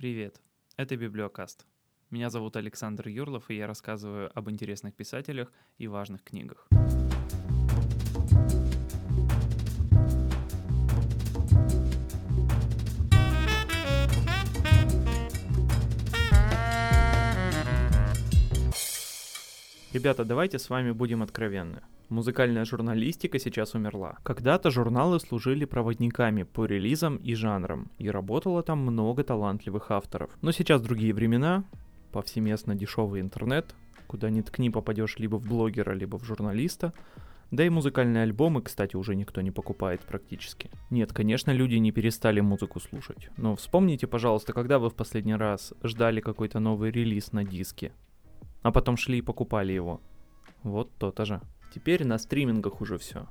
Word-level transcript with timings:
Привет, 0.00 0.40
это 0.78 0.96
Библиокаст. 0.96 1.66
Меня 2.08 2.30
зовут 2.30 2.56
Александр 2.56 3.08
Юрлов, 3.08 3.50
и 3.50 3.56
я 3.56 3.66
рассказываю 3.66 4.30
об 4.34 4.48
интересных 4.48 4.94
писателях 4.94 5.52
и 5.76 5.88
важных 5.88 6.24
книгах. 6.24 6.66
Ребята, 20.00 20.24
давайте 20.24 20.58
с 20.58 20.70
вами 20.70 20.92
будем 20.92 21.22
откровенны. 21.22 21.82
Музыкальная 22.08 22.64
журналистика 22.64 23.38
сейчас 23.38 23.74
умерла. 23.74 24.16
Когда-то 24.22 24.70
журналы 24.70 25.20
служили 25.20 25.66
проводниками 25.66 26.44
по 26.44 26.64
релизам 26.64 27.16
и 27.16 27.34
жанрам, 27.34 27.90
и 27.98 28.08
работало 28.08 28.62
там 28.62 28.78
много 28.78 29.24
талантливых 29.24 29.90
авторов. 29.90 30.30
Но 30.40 30.52
сейчас 30.52 30.80
другие 30.80 31.12
времена, 31.12 31.64
повсеместно 32.12 32.74
дешевый 32.74 33.20
интернет, 33.20 33.74
куда 34.06 34.30
ни 34.30 34.40
ткни 34.40 34.70
попадешь 34.70 35.18
либо 35.18 35.36
в 35.36 35.46
блогера, 35.46 35.92
либо 35.92 36.18
в 36.18 36.24
журналиста, 36.24 36.94
да 37.50 37.66
и 37.66 37.68
музыкальные 37.68 38.22
альбомы, 38.22 38.62
кстати, 38.62 38.96
уже 38.96 39.14
никто 39.14 39.42
не 39.42 39.50
покупает 39.50 40.00
практически. 40.00 40.70
Нет, 40.88 41.12
конечно, 41.12 41.50
люди 41.50 41.74
не 41.74 41.92
перестали 41.92 42.40
музыку 42.40 42.80
слушать. 42.80 43.28
Но 43.36 43.54
вспомните, 43.54 44.06
пожалуйста, 44.06 44.54
когда 44.54 44.78
вы 44.78 44.88
в 44.88 44.94
последний 44.94 45.34
раз 45.34 45.74
ждали 45.82 46.20
какой-то 46.20 46.58
новый 46.58 46.90
релиз 46.90 47.32
на 47.32 47.44
диске, 47.44 47.92
а 48.62 48.72
потом 48.72 48.96
шли 48.96 49.18
и 49.18 49.22
покупали 49.22 49.72
его. 49.72 50.00
Вот 50.62 50.90
то-то 50.98 51.24
же. 51.24 51.40
Теперь 51.74 52.04
на 52.04 52.18
стримингах 52.18 52.80
уже 52.80 52.98
все. 52.98 53.26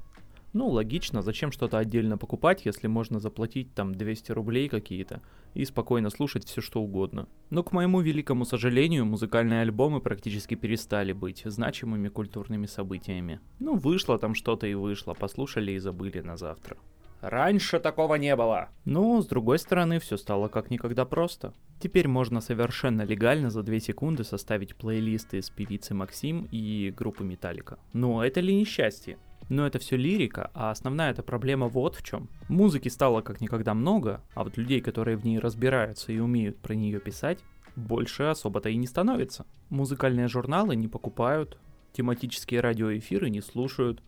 Ну, 0.52 0.68
логично, 0.68 1.22
зачем 1.22 1.52
что-то 1.52 1.78
отдельно 1.78 2.18
покупать, 2.18 2.66
если 2.66 2.88
можно 2.88 3.20
заплатить 3.20 3.76
там 3.76 3.94
200 3.94 4.32
рублей 4.32 4.68
какие-то 4.68 5.22
и 5.54 5.64
спокойно 5.64 6.10
слушать 6.10 6.46
все 6.46 6.60
что 6.60 6.82
угодно. 6.82 7.28
Но, 7.52 7.62
к 7.62 7.72
моему 7.72 8.02
великому 8.02 8.46
сожалению, 8.46 9.06
музыкальные 9.06 9.62
альбомы 9.62 10.02
практически 10.02 10.56
перестали 10.56 11.14
быть 11.14 11.44
значимыми 11.46 12.10
культурными 12.10 12.66
событиями. 12.66 13.42
Ну, 13.60 13.76
вышло 13.76 14.18
там 14.18 14.34
что-то 14.34 14.66
и 14.66 14.74
вышло, 14.74 15.14
послушали 15.14 15.74
и 15.74 15.78
забыли 15.78 16.22
на 16.22 16.36
завтра. 16.36 16.78
Раньше 17.22 17.80
такого 17.80 18.16
не 18.16 18.36
было. 18.36 18.70
Но, 18.86 19.22
с 19.22 19.28
другой 19.28 19.60
стороны, 19.60 20.00
все 20.00 20.18
стало 20.18 20.48
как 20.48 20.70
никогда 20.72 21.06
просто. 21.06 21.54
Теперь 21.80 22.08
можно 22.08 22.42
совершенно 22.42 23.04
легально 23.04 23.50
за 23.50 23.64
2 23.64 23.80
секунды 23.80 24.24
составить 24.24 24.76
плейлисты 24.76 25.42
с 25.42 25.50
певицы 25.50 25.94
Максим 25.94 26.48
и 26.52 26.94
группы 26.96 27.24
Металлика. 27.24 27.78
Но 27.94 28.24
это 28.24 28.40
ли 28.40 28.56
несчастье? 28.56 29.18
Но 29.50 29.66
это 29.66 29.80
все 29.80 29.98
лирика, 29.98 30.52
а 30.54 30.72
основная 30.72 31.12
эта 31.12 31.24
проблема 31.24 31.68
вот 31.68 31.96
в 31.96 32.04
чем. 32.04 32.30
Музыки 32.50 32.88
стало 32.88 33.22
как 33.22 33.42
никогда 33.42 33.74
много, 33.74 34.22
а 34.36 34.44
вот 34.44 34.58
людей, 34.58 34.80
которые 34.80 35.18
в 35.18 35.26
ней 35.26 35.40
разбираются 35.40 36.12
и 36.12 36.20
умеют 36.20 36.58
про 36.58 36.76
нее 36.76 37.00
писать, 37.00 37.40
больше 37.76 38.24
особо-то 38.24 38.70
и 38.70 38.76
не 38.76 38.86
становится. 38.86 39.46
Музыкальные 39.70 40.28
журналы 40.28 40.76
не 40.76 40.88
покупают, 40.88 41.58
тематические 41.94 42.62
радиоэфиры 42.62 43.30
не 43.30 43.42
слушают, 43.42 44.04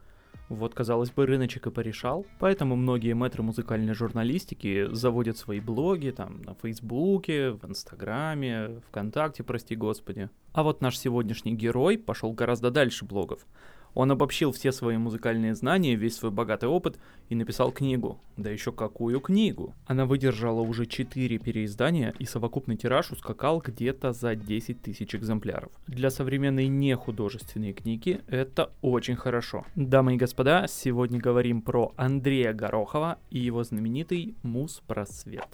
вот, 0.56 0.74
казалось 0.74 1.12
бы, 1.12 1.26
рыночек 1.26 1.68
и 1.68 1.72
порешал, 1.72 2.26
поэтому 2.40 2.76
многие 2.76 3.14
мэтры 3.14 3.44
музыкальной 3.44 3.94
журналистики 3.94 4.88
заводят 4.92 5.38
свои 5.38 5.60
блоги 5.60 6.10
там 6.10 6.42
на 6.42 6.56
Фейсбуке, 6.56 7.52
в 7.52 7.66
Инстаграме, 7.66 8.82
ВКонтакте, 8.90 9.44
прости 9.44 9.76
господи. 9.76 10.30
А 10.54 10.64
вот 10.64 10.82
наш 10.82 10.98
сегодняшний 10.98 11.56
герой 11.56 11.98
пошел 11.98 12.34
гораздо 12.34 12.72
дальше 12.72 13.06
блогов. 13.06 13.46
Он 13.94 14.12
обобщил 14.12 14.52
все 14.52 14.72
свои 14.72 14.98
музыкальные 14.98 15.56
знания, 15.56 15.96
весь 15.96 16.16
свой 16.16 16.32
богатый 16.32 16.70
опыт 16.70 16.98
и 17.30 17.36
написал 17.36 17.72
книгу. 17.72 18.20
Да 18.38 18.50
еще 18.50 18.72
какую 18.72 19.20
книгу? 19.20 19.74
Она 19.86 20.06
выдержала 20.06 20.62
уже 20.62 20.86
4 20.86 21.38
переиздания 21.40 22.14
и 22.20 22.26
совокупный 22.26 22.78
тираж 22.78 23.12
ускакал 23.12 23.60
где-то 23.60 24.14
за 24.14 24.36
10 24.36 24.82
тысяч 24.82 25.14
экземпляров. 25.16 25.72
Для 25.88 26.10
современной 26.10 26.68
нехудожественной 26.68 27.74
книги 27.74 28.22
это 28.28 28.72
очень 28.82 29.16
хорошо. 29.16 29.66
Дамы 29.76 30.16
и 30.16 30.18
господа, 30.18 30.68
сегодня 30.68 31.20
говорим 31.20 31.62
про 31.62 31.94
Андрея 31.98 32.54
Горохова 32.54 33.20
и 33.30 33.40
его 33.40 33.64
знаменитый 33.64 34.36
«Муз-просвет». 34.44 35.48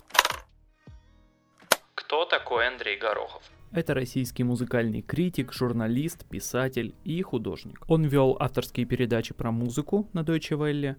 Кто 1.95 2.25
такой 2.25 2.67
Андрей 2.67 2.97
Горохов? 2.97 3.43
Это 3.71 3.93
российский 3.93 4.43
музыкальный 4.43 5.01
критик, 5.01 5.53
журналист, 5.53 6.25
писатель 6.25 6.95
и 7.03 7.21
художник. 7.21 7.83
Он 7.87 8.05
вел 8.05 8.37
авторские 8.39 8.85
передачи 8.85 9.33
про 9.33 9.51
музыку 9.51 10.09
на 10.13 10.21
Deutsche 10.21 10.57
Welle, 10.57 10.95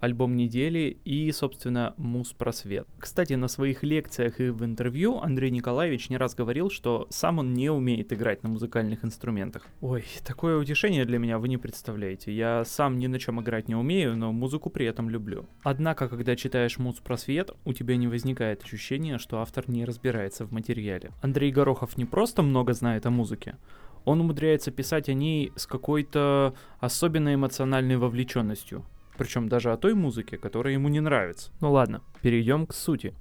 альбом 0.00 0.36
недели 0.36 0.98
и, 1.04 1.30
собственно, 1.32 1.94
Муз 1.96 2.32
Просвет. 2.32 2.88
Кстати, 2.98 3.34
на 3.34 3.48
своих 3.48 3.82
лекциях 3.82 4.40
и 4.40 4.50
в 4.50 4.64
интервью 4.64 5.18
Андрей 5.18 5.50
Николаевич 5.50 6.08
не 6.08 6.16
раз 6.16 6.34
говорил, 6.34 6.70
что 6.70 7.06
сам 7.10 7.38
он 7.38 7.54
не 7.54 7.70
умеет 7.70 8.12
играть 8.12 8.42
на 8.42 8.48
музыкальных 8.48 9.04
инструментах. 9.04 9.66
Ой, 9.80 10.04
такое 10.26 10.56
утешение 10.56 11.04
для 11.04 11.18
меня 11.18 11.38
вы 11.38 11.48
не 11.48 11.58
представляете. 11.58 12.32
Я 12.32 12.64
сам 12.64 12.98
ни 12.98 13.06
на 13.06 13.18
чем 13.18 13.40
играть 13.40 13.68
не 13.68 13.74
умею, 13.74 14.16
но 14.16 14.32
музыку 14.32 14.70
при 14.70 14.86
этом 14.86 15.10
люблю. 15.10 15.46
Однако, 15.62 16.08
когда 16.08 16.36
читаешь 16.36 16.78
Муз 16.78 16.96
Просвет, 16.96 17.50
у 17.64 17.72
тебя 17.72 17.96
не 17.96 18.08
возникает 18.08 18.64
ощущения, 18.64 19.18
что 19.18 19.40
автор 19.40 19.68
не 19.68 19.84
разбирается 19.84 20.44
в 20.44 20.52
материале. 20.52 21.12
Андрей 21.22 21.52
Горохов 21.52 21.96
не 21.96 22.04
просто 22.04 22.42
много 22.42 22.72
знает 22.72 23.06
о 23.06 23.10
музыке, 23.10 23.56
он 24.04 24.20
умудряется 24.20 24.70
писать 24.70 25.08
о 25.08 25.12
ней 25.12 25.52
с 25.56 25.66
какой-то 25.66 26.54
особенной 26.80 27.34
эмоциональной 27.34 27.96
вовлеченностью 27.96 28.84
причем 29.20 29.50
даже 29.50 29.70
о 29.70 29.76
той 29.76 29.92
музыке, 29.92 30.38
которая 30.38 30.72
ему 30.72 30.88
не 30.88 31.00
нравится. 31.00 31.50
Ну 31.60 31.70
ладно, 31.70 32.00
перейдем 32.22 32.66
к 32.66 32.72
сути. 32.72 33.14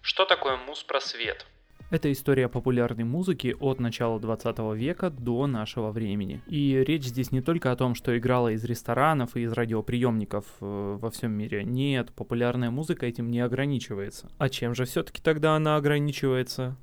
Что 0.00 0.24
такое 0.24 0.56
муз-просвет? 0.56 1.46
Это 1.90 2.10
история 2.10 2.48
популярной 2.48 3.04
музыки 3.04 3.54
от 3.60 3.78
начала 3.78 4.18
20 4.18 4.58
века 4.76 5.10
до 5.10 5.46
нашего 5.46 5.90
времени. 5.90 6.40
И 6.46 6.82
речь 6.86 7.04
здесь 7.04 7.32
не 7.32 7.42
только 7.42 7.70
о 7.70 7.76
том, 7.76 7.94
что 7.94 8.16
играла 8.16 8.48
из 8.48 8.64
ресторанов 8.64 9.36
и 9.36 9.42
из 9.42 9.52
радиоприемников 9.52 10.46
э, 10.62 10.96
во 10.98 11.10
всем 11.10 11.32
мире. 11.32 11.62
Нет, 11.62 12.14
популярная 12.14 12.70
музыка 12.70 13.04
этим 13.04 13.30
не 13.30 13.40
ограничивается. 13.40 14.30
А 14.38 14.48
чем 14.48 14.74
же 14.74 14.86
все-таки 14.86 15.20
тогда 15.20 15.54
она 15.54 15.76
ограничивается? 15.76 16.78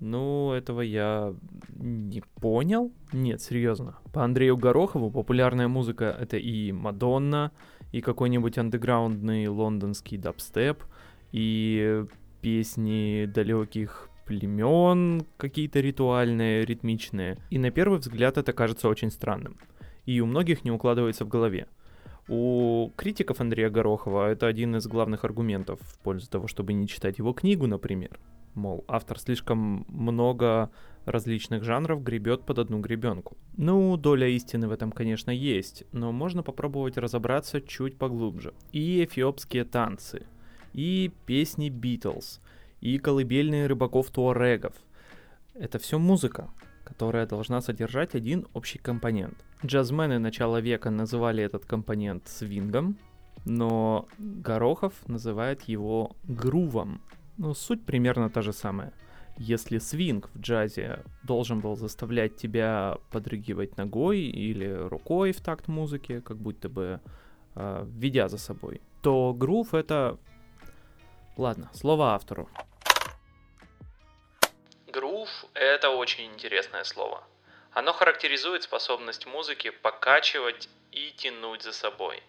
Ну, 0.00 0.52
этого 0.52 0.80
я 0.80 1.34
не 1.74 2.22
понял. 2.40 2.90
Нет, 3.12 3.42
серьезно. 3.42 3.98
По 4.12 4.24
Андрею 4.24 4.56
Горохову 4.56 5.10
популярная 5.10 5.68
музыка— 5.68 6.16
это 6.20 6.38
и 6.38 6.72
Мадонна, 6.72 7.52
и 7.92 8.00
какой-нибудь 8.00 8.56
андеграундный 8.56 9.48
лондонский 9.48 10.16
дабстеп, 10.16 10.84
и 11.32 12.04
песни 12.40 13.26
далеких 13.26 14.08
племен, 14.24 15.26
какие-то 15.36 15.80
ритуальные, 15.80 16.64
ритмичные. 16.64 17.36
И 17.50 17.58
на 17.58 17.70
первый 17.70 17.98
взгляд 17.98 18.38
это 18.38 18.52
кажется 18.52 18.88
очень 18.88 19.10
странным. 19.10 19.58
И 20.06 20.20
у 20.20 20.26
многих 20.26 20.64
не 20.64 20.70
укладывается 20.70 21.24
в 21.24 21.28
голове. 21.28 21.66
У 22.28 22.92
критиков 22.96 23.40
Андрея 23.40 23.70
Горохова 23.70 24.30
это 24.30 24.46
один 24.46 24.76
из 24.76 24.86
главных 24.86 25.24
аргументов 25.24 25.80
в 25.82 25.98
пользу 25.98 26.30
того, 26.30 26.46
чтобы 26.46 26.72
не 26.72 26.86
читать 26.86 27.18
его 27.18 27.32
книгу, 27.32 27.66
например. 27.66 28.18
Мол, 28.54 28.84
автор 28.88 29.18
слишком 29.18 29.86
много 29.88 30.70
различных 31.04 31.64
жанров 31.64 32.02
гребет 32.02 32.44
под 32.44 32.58
одну 32.58 32.80
гребенку. 32.80 33.36
Ну, 33.56 33.96
доля 33.96 34.28
истины 34.28 34.68
в 34.68 34.72
этом, 34.72 34.92
конечно, 34.92 35.30
есть, 35.30 35.84
но 35.92 36.12
можно 36.12 36.42
попробовать 36.42 36.98
разобраться 36.98 37.60
чуть 37.60 37.96
поглубже. 37.96 38.52
И 38.72 39.04
эфиопские 39.04 39.64
танцы, 39.64 40.26
и 40.72 41.12
песни 41.26 41.68
Битлз, 41.68 42.40
и 42.80 42.98
колыбельные 42.98 43.66
рыбаков-туарегов. 43.66 44.74
Это 45.54 45.78
все 45.78 45.98
музыка, 45.98 46.50
которая 46.84 47.26
должна 47.26 47.60
содержать 47.60 48.14
один 48.14 48.46
общий 48.52 48.78
компонент. 48.78 49.44
Джазмены 49.64 50.18
начала 50.18 50.60
века 50.60 50.90
называли 50.90 51.42
этот 51.42 51.66
компонент 51.66 52.28
свингом, 52.28 52.96
но 53.44 54.08
Горохов 54.18 54.94
называет 55.06 55.62
его 55.62 56.16
грувом. 56.24 57.00
Ну, 57.42 57.54
суть 57.54 57.86
примерно 57.86 58.28
та 58.28 58.42
же 58.42 58.52
самая. 58.52 58.92
Если 59.38 59.78
свинг 59.78 60.28
в 60.34 60.40
джазе 60.40 61.02
должен 61.22 61.60
был 61.60 61.74
заставлять 61.74 62.36
тебя 62.36 62.98
подрыгивать 63.10 63.78
ногой 63.78 64.18
или 64.18 64.70
рукой 64.70 65.32
в 65.32 65.40
такт 65.40 65.66
музыки, 65.66 66.20
как 66.20 66.36
будто 66.36 66.68
бы 66.68 67.00
э, 67.54 67.86
ведя 67.86 68.28
за 68.28 68.36
собой, 68.36 68.82
то 69.02 69.32
грув 69.32 69.72
это... 69.72 70.18
Ладно, 71.38 71.70
слово 71.72 72.12
автору. 72.12 72.46
Грув— 74.92 75.30
это 75.54 75.88
очень 75.88 76.26
интересное 76.26 76.84
слово. 76.84 77.24
Оно 77.72 77.94
характеризует 77.94 78.64
способность 78.64 79.26
музыки 79.26 79.70
покачивать 79.70 80.68
и 80.92 81.10
тянуть 81.16 81.62
за 81.62 81.72
собой. 81.72 82.22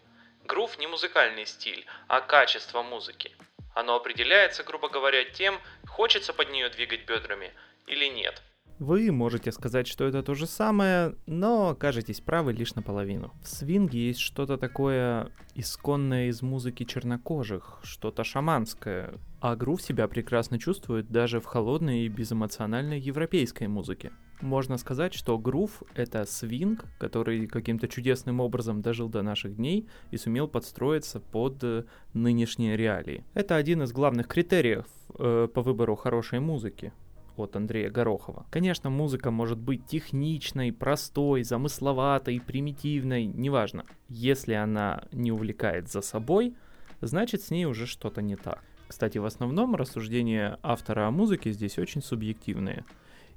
Грув 0.45 0.79
не 0.79 0.87
музыкальный 0.87 1.45
стиль, 1.45 1.85
а 2.07 2.21
качество 2.21 2.81
музыки. 2.81 3.35
Оно 3.73 3.95
определяется, 3.95 4.63
грубо 4.63 4.89
говоря, 4.89 5.23
тем, 5.23 5.59
хочется 5.87 6.33
под 6.33 6.51
нее 6.51 6.69
двигать 6.69 7.07
бедрами 7.07 7.51
или 7.87 8.05
нет. 8.05 8.41
Вы 8.81 9.11
можете 9.11 9.51
сказать, 9.51 9.87
что 9.87 10.05
это 10.05 10.23
то 10.23 10.33
же 10.33 10.47
самое, 10.47 11.15
но 11.27 11.69
окажетесь 11.69 12.19
правы 12.19 12.51
лишь 12.51 12.73
наполовину. 12.73 13.31
В 13.43 13.47
свинге 13.47 14.07
есть 14.07 14.19
что-то 14.19 14.57
такое 14.57 15.31
исконное 15.53 16.29
из 16.29 16.41
музыки 16.41 16.83
чернокожих, 16.83 17.79
что-то 17.83 18.23
шаманское, 18.23 19.13
а 19.39 19.55
грув 19.55 19.83
себя 19.83 20.07
прекрасно 20.07 20.57
чувствует 20.57 21.11
даже 21.11 21.39
в 21.39 21.45
холодной 21.45 22.05
и 22.05 22.09
безэмоциональной 22.09 22.99
европейской 22.99 23.67
музыке. 23.67 24.11
Можно 24.41 24.77
сказать, 24.77 25.13
что 25.13 25.37
грув— 25.37 25.83
это 25.95 26.25
свинг, 26.25 26.85
который 26.97 27.45
каким-то 27.47 27.87
чудесным 27.87 28.39
образом 28.39 28.81
дожил 28.81 29.07
до 29.07 29.21
наших 29.21 29.55
дней 29.55 29.87
и 30.09 30.17
сумел 30.17 30.47
подстроиться 30.47 31.19
под 31.19 31.63
э, 31.63 31.83
нынешние 32.13 32.75
реалии. 32.75 33.23
Это 33.35 33.55
один 33.55 33.83
из 33.83 33.91
главных 33.91 34.27
критериев 34.27 34.85
э, 35.19 35.47
по 35.53 35.61
выбору 35.61 35.95
хорошей 35.95 36.39
музыки 36.39 36.91
от 37.37 37.55
Андрея 37.55 37.89
Горохова. 37.89 38.45
Конечно, 38.49 38.89
музыка 38.89 39.29
может 39.29 39.59
быть 39.59 39.85
техничной, 39.85 40.71
простой, 40.73 41.43
замысловатой, 41.43 42.41
примитивной, 42.41 43.25
неважно. 43.25 43.85
Если 44.09 44.53
она 44.53 45.03
не 45.11 45.31
увлекает 45.31 45.89
за 45.89 46.01
собой, 46.01 46.55
значит 46.99 47.43
с 47.43 47.51
ней 47.51 47.65
уже 47.65 47.85
что-то 47.85 48.21
не 48.21 48.35
так. 48.35 48.63
Кстати, 48.87 49.19
в 49.19 49.25
основном 49.25 49.75
рассуждения 49.75 50.59
автора 50.63 51.07
о 51.07 51.11
музыке 51.11 51.51
здесь 51.51 51.79
очень 51.79 52.01
субъективные. 52.01 52.83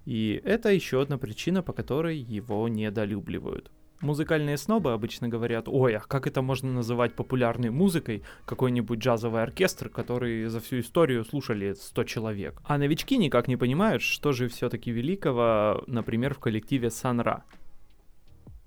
И 0.05 0.41
это 0.45 0.71
еще 0.71 1.01
одна 1.01 1.19
причина, 1.19 1.63
по 1.63 1.73
которой 1.73 2.19
его 2.19 2.69
недолюбливают. 2.69 3.71
Музыкальные 4.01 4.59
снобы 4.59 4.93
обычно 4.93 5.29
говорят, 5.29 5.67
ой, 5.67 5.97
а 5.97 6.01
как 6.01 6.27
это 6.27 6.43
можно 6.43 6.71
называть 6.71 7.15
популярной 7.15 7.71
музыкой 7.71 8.23
какой-нибудь 8.45 8.99
джазовый 8.99 9.43
оркестр, 9.43 9.89
который 9.89 10.45
за 10.47 10.61
всю 10.61 10.81
историю 10.81 11.25
слушали 11.25 11.73
100 11.73 12.05
человек. 12.05 12.61
А 12.65 12.77
новички 12.77 13.17
никак 13.17 13.49
не 13.49 13.57
понимают, 13.57 14.03
что 14.03 14.33
же 14.33 14.49
все-таки 14.49 14.91
великого, 14.91 15.85
например, 15.87 16.35
в 16.35 16.39
коллективе 16.39 16.91
Санра. 16.91 17.45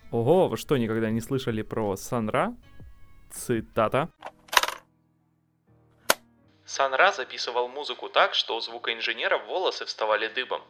Ого, 0.10 0.48
вы 0.48 0.58
что, 0.58 0.78
никогда 0.78 1.12
не 1.12 1.22
слышали 1.22 1.62
про 1.62 1.96
Санра? 1.98 2.56
Цитата. 3.30 4.10
Санра 6.66 7.12
записывал 7.12 7.68
музыку 7.68 8.10
так, 8.10 8.34
что 8.34 8.58
у 8.58 8.60
звукоинженеров 8.60 9.46
волосы 9.48 9.86
вставали 9.86 10.30
дыбом. 10.30 10.62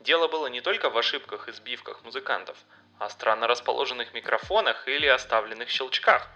Дело 0.00 0.28
было 0.28 0.46
не 0.46 0.60
только 0.60 0.90
в 0.90 0.98
ошибках 0.98 1.48
и 1.48 1.52
сбивках 1.52 2.04
музыкантов– 2.04 2.56
о 2.98 3.08
странно 3.08 3.46
расположенных 3.46 4.12
микрофонах 4.12 4.88
или 4.88 5.06
оставленных 5.06 5.68
щелчках. 5.68 6.28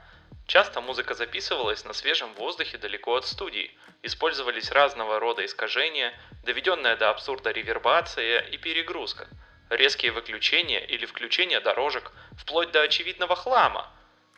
Часто 0.47 0.81
музыка 0.81 1.15
записывалась 1.15 1.85
на 1.85 1.93
свежем 1.93 2.35
воздухе 2.35 2.79
далеко 2.79 3.17
от 3.17 3.27
студии, 3.27 3.71
использовались 4.03 4.71
разного 4.71 5.19
рода 5.19 5.45
искажения, 5.45 6.13
доведенная 6.45 6.97
до 6.97 7.11
абсурда 7.11 7.51
ревербация 7.51 8.41
и 8.41 8.59
перегрузка, 8.59 9.29
резкие 9.71 10.13
выключения 10.13 10.81
или 10.81 11.07
включения 11.07 11.61
дорожек, 11.61 12.13
вплоть 12.33 12.71
до 12.73 12.83
очевидного 12.83 13.37
хлама, 13.37 13.91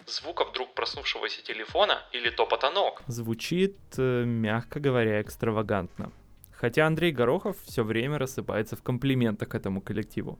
звука 0.06 0.44
вдруг 0.44 0.74
проснувшегося 0.74 1.42
телефона 1.42 2.02
или 2.12 2.30
топота 2.30 2.70
ног. 2.70 3.02
Звучит, 3.06 3.76
э, 3.98 4.24
мягко 4.24 4.78
говоря, 4.78 5.20
экстравагантно. 5.20 6.12
Хотя 6.64 6.86
Андрей 6.86 7.12
Горохов 7.12 7.58
все 7.62 7.84
время 7.84 8.16
рассыпается 8.16 8.74
в 8.74 8.82
комплиментах 8.82 9.54
этому 9.54 9.82
коллективу. 9.82 10.38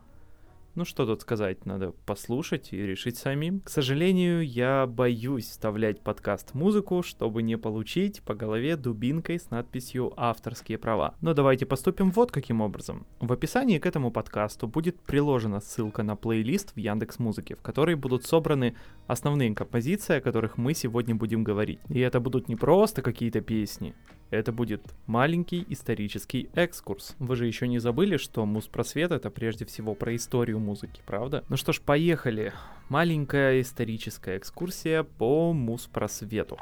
Ну 0.75 0.87
что 0.87 1.05
тут 1.05 1.21
сказать, 1.21 1.67
надо 1.67 1.93
послушать 2.07 2.73
и 2.73 2.79
решить 2.79 3.19
самим. 3.19 3.61
К 3.61 3.69
сожалению, 3.69 4.43
я 4.43 4.87
боюсь 4.87 5.45
вставлять 5.45 6.01
подкаст 6.01 6.55
музыку, 6.55 7.03
чтобы 7.03 7.43
не 7.43 7.59
получить 7.59 8.23
по 8.23 8.35
голове 8.35 8.77
дубинкой 8.77 9.39
с 9.39 9.51
надписью 9.51 10.15
«Авторские 10.17 10.79
права». 10.79 11.15
Но 11.21 11.35
давайте 11.35 11.67
поступим 11.67 12.11
вот 12.11 12.33
каким 12.33 12.63
образом. 12.63 13.07
В 13.21 13.31
описании 13.31 13.79
к 13.79 13.85
этому 13.85 14.11
подкасту 14.11 14.67
будет 14.67 14.99
приложена 15.01 15.61
ссылка 15.61 16.03
на 16.03 16.17
плейлист 16.17 16.75
в 16.75 16.79
Яндекс 16.79 17.19
Музыке, 17.19 17.55
в 17.55 17.61
которой 17.61 17.97
будут 17.97 18.25
собраны 18.25 18.75
основные 19.07 19.55
композиции, 19.55 20.17
о 20.17 20.23
которых 20.23 20.57
мы 20.57 20.73
сегодня 20.73 21.15
будем 21.15 21.45
говорить. 21.45 21.81
И 21.91 22.01
это 22.01 22.19
будут 22.19 22.49
не 22.49 22.57
просто 22.57 23.03
какие-то 23.03 23.43
песни, 23.43 23.95
это 24.35 24.53
будет 24.53 24.83
маленький 25.07 25.65
исторический 25.69 26.49
экскурс. 26.55 27.17
Вы 27.19 27.37
же 27.37 27.47
еще 27.47 27.69
не 27.69 27.79
забыли, 27.79 28.17
что 28.17 28.45
Муспросвет 28.45 29.13
это 29.13 29.31
прежде 29.31 29.65
всего 29.65 29.95
про 29.95 30.15
историю 30.15 30.59
музыки, 30.59 31.01
правда? 31.07 31.45
Ну 31.49 31.57
что 31.57 31.73
ж, 31.73 31.81
поехали. 31.81 32.53
Маленькая 32.89 33.61
историческая 33.61 34.37
экскурсия 34.37 35.03
по 35.03 35.53
Муспросвету. 35.53 36.59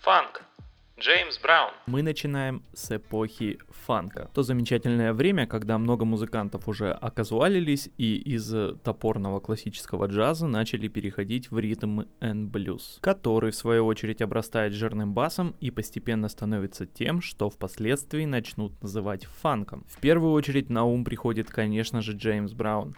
Фанк 0.00 0.44
Джеймс 0.96 1.40
Браун. 1.40 1.72
Мы 1.86 2.02
начинаем 2.02 2.62
с 2.72 2.96
эпохи 2.96 3.58
фанка. 3.68 4.30
То 4.32 4.44
замечательное 4.44 5.12
время, 5.12 5.44
когда 5.48 5.76
много 5.76 6.04
музыкантов 6.04 6.68
уже 6.68 6.92
оказуалились 6.92 7.90
и 7.98 8.14
из 8.14 8.48
топорного 8.84 9.40
классического 9.40 10.06
джаза 10.06 10.46
начали 10.46 10.86
переходить 10.86 11.50
в 11.50 11.58
ритм 11.58 12.02
and 12.20 12.46
блюз, 12.46 12.98
который 13.00 13.50
в 13.50 13.56
свою 13.56 13.86
очередь 13.86 14.22
обрастает 14.22 14.72
жирным 14.72 15.14
басом 15.14 15.56
и 15.58 15.72
постепенно 15.72 16.28
становится 16.28 16.86
тем, 16.86 17.20
что 17.20 17.50
впоследствии 17.50 18.24
начнут 18.24 18.80
называть 18.80 19.24
фанком. 19.24 19.84
В 19.88 19.98
первую 20.00 20.32
очередь 20.32 20.70
на 20.70 20.84
ум 20.84 21.04
приходит, 21.04 21.50
конечно 21.50 22.02
же, 22.02 22.12
Джеймс 22.12 22.52
Браун 22.52 22.94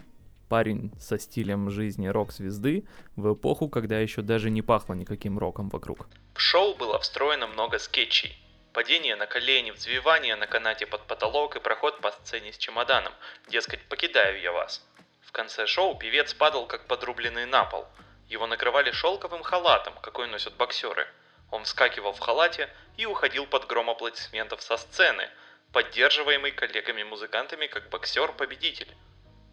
парень 0.48 0.92
со 0.98 1.18
стилем 1.18 1.70
жизни 1.70 2.06
рок-звезды 2.06 2.84
в 3.16 3.32
эпоху, 3.32 3.68
когда 3.68 3.98
еще 3.98 4.22
даже 4.22 4.50
не 4.50 4.62
пахло 4.62 4.94
никаким 4.94 5.38
роком 5.38 5.70
вокруг. 5.70 6.08
В 6.36 6.40
шоу 6.42 6.74
было 6.74 6.98
встроено 6.98 7.46
много 7.46 7.78
скетчей. 7.78 8.36
Падение 8.74 9.16
на 9.16 9.26
колени, 9.26 9.70
взвивание 9.70 10.36
на 10.36 10.46
канате 10.46 10.84
под 10.84 11.06
потолок 11.06 11.56
и 11.56 11.60
проход 11.60 12.02
по 12.02 12.12
сцене 12.12 12.52
с 12.52 12.58
чемоданом. 12.58 13.14
Дескать, 13.48 13.80
покидаю 13.88 14.38
я 14.42 14.52
вас. 14.52 14.86
В 15.22 15.32
конце 15.32 15.66
шоу 15.66 15.96
певец 15.96 16.34
падал 16.34 16.66
как 16.66 16.86
подрубленный 16.88 17.46
на 17.46 17.64
пол. 17.64 17.88
Его 18.28 18.46
накрывали 18.46 18.90
шелковым 18.90 19.42
халатом, 19.42 19.94
какой 20.02 20.26
носят 20.26 20.54
боксеры. 20.56 21.08
Он 21.50 21.64
вскакивал 21.64 22.12
в 22.12 22.20
халате 22.20 22.68
и 22.98 23.06
уходил 23.06 23.46
под 23.46 23.66
гром 23.66 23.88
аплодисментов 23.88 24.60
со 24.60 24.76
сцены, 24.76 25.30
поддерживаемый 25.72 26.52
коллегами-музыкантами 26.52 27.66
как 27.66 27.88
боксер-победитель. 27.88 28.94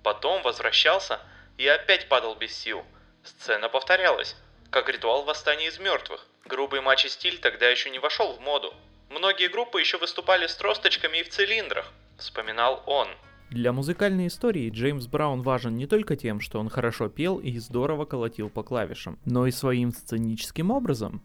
Потом 0.03 0.41
возвращался 0.41 1.21
и 1.57 1.65
опять 1.65 2.09
падал 2.09 2.35
без 2.35 2.53
сил. 2.53 2.85
Сцена 3.24 3.69
повторялась, 3.69 4.35
как 4.69 4.89
ритуал 4.89 5.24
восстания 5.24 5.68
из 5.68 5.80
мертвых. 5.80 6.27
Грубый 6.45 6.81
матчи-стиль 6.81 7.40
тогда 7.40 7.69
еще 7.69 7.90
не 7.90 8.00
вошел 8.00 8.34
в 8.34 8.42
моду. 8.42 8.74
Многие 9.10 9.48
группы 9.48 9.80
еще 9.80 9.98
выступали 9.98 10.48
с 10.48 10.56
тросточками 10.56 11.19
и 11.19 11.24
в 11.24 11.30
цилиндрах, 11.30 11.92
вспоминал 12.18 12.84
он. 12.86 13.07
Для 13.50 13.72
музыкальной 13.72 14.28
истории 14.28 14.69
Джеймс 14.69 15.06
Браун 15.07 15.42
важен 15.42 15.75
не 15.75 15.86
только 15.86 16.16
тем, 16.16 16.42
что 16.42 16.60
он 16.60 16.69
хорошо 16.69 17.07
пел 17.07 17.38
и 17.38 17.57
здорово 17.60 18.06
колотил 18.06 18.50
по 18.50 18.63
клавишам, 18.63 19.19
но 19.25 19.45
и 19.45 19.51
своим 19.51 19.92
сценическим 19.92 20.72
образом 20.72 21.24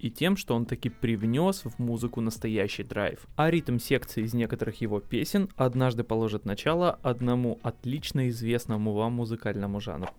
и 0.00 0.10
тем, 0.10 0.36
что 0.36 0.54
он 0.54 0.66
таки 0.66 0.88
привнес 0.88 1.64
в 1.64 1.78
музыку 1.78 2.20
настоящий 2.20 2.82
драйв. 2.82 3.20
А 3.36 3.50
ритм 3.50 3.78
секции 3.78 4.22
из 4.22 4.34
некоторых 4.34 4.80
его 4.80 5.00
песен 5.00 5.50
однажды 5.56 6.04
положит 6.04 6.44
начало 6.44 6.98
одному 7.02 7.60
отлично 7.62 8.28
известному 8.30 8.94
вам 8.94 9.12
музыкальному 9.12 9.80
жанру. 9.80 10.10